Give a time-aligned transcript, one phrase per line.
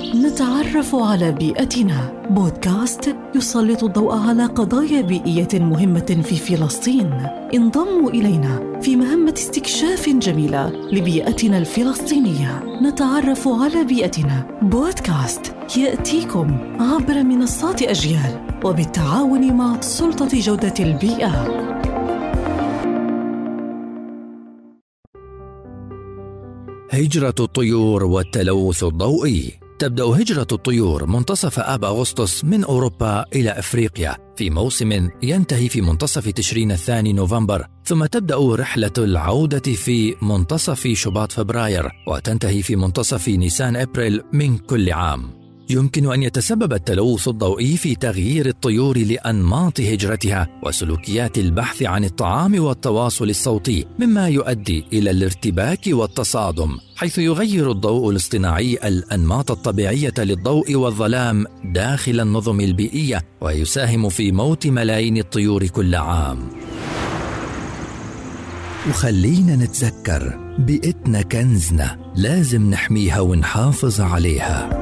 [0.00, 2.26] نتعرف على بيئتنا.
[2.30, 7.12] بودكاست يسلط الضوء على قضايا بيئية مهمة في فلسطين.
[7.54, 12.62] انضموا إلينا في مهمة استكشاف جميلة لبيئتنا الفلسطينية.
[12.82, 14.58] نتعرف على بيئتنا.
[14.62, 21.62] بودكاست يأتيكم عبر منصات أجيال وبالتعاون مع سلطة جودة البيئة.
[26.90, 29.61] هجرة الطيور والتلوث الضوئي.
[29.82, 34.16] تبدأ هجرة الطيور منتصف آب أغسطس من أوروبا إلى أفريقيا.
[34.36, 41.32] في موسم ينتهي في منتصف تشرين الثاني نوفمبر ثم تبدأ رحلة العودة في منتصف شباط
[41.32, 45.41] فبراير وتنتهي في منتصف نيسان أبريل من كل عام.
[45.72, 53.30] يمكن أن يتسبب التلوث الضوئي في تغيير الطيور لأنماط هجرتها وسلوكيات البحث عن الطعام والتواصل
[53.30, 62.20] الصوتي مما يؤدي إلى الارتباك والتصادم حيث يغير الضوء الاصطناعي الأنماط الطبيعية للضوء والظلام داخل
[62.20, 66.38] النظم البيئية ويساهم في موت ملايين الطيور كل عام.
[68.88, 74.81] وخلينا نتذكر بيئتنا كنزنا لازم نحميها ونحافظ عليها.